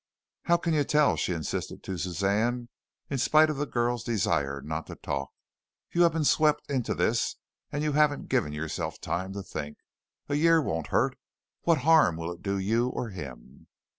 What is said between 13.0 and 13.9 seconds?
him?"